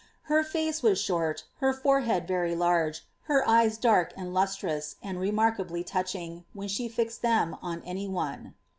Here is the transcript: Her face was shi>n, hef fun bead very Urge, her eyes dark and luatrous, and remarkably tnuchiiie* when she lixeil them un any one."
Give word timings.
Her 0.23 0.41
face 0.43 0.81
was 0.81 0.97
shi>n, 0.99 1.35
hef 1.59 1.83
fun 1.83 2.07
bead 2.07 2.27
very 2.27 2.59
Urge, 2.59 3.03
her 3.25 3.47
eyes 3.47 3.77
dark 3.77 4.13
and 4.17 4.33
luatrous, 4.33 4.95
and 5.03 5.19
remarkably 5.19 5.83
tnuchiiie* 5.83 6.43
when 6.53 6.69
she 6.69 6.89
lixeil 6.89 7.21
them 7.21 7.55
un 7.61 7.83
any 7.85 8.07
one." 8.07 8.55